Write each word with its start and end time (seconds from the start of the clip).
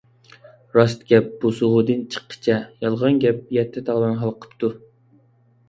راست 0.77 1.03
گەپ 1.11 1.27
بۇسۇغىدىن 1.43 2.01
چىققىچە، 2.17 2.57
يالغان 2.87 3.21
گەپ 3.27 3.55
يەتتە 3.61 3.87
تاغدىن 3.93 4.19
ھالقىپتۇ. 4.25 4.75